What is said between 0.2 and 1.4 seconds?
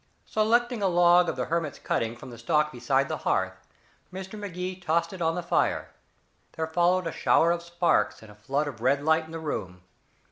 Selecting a log of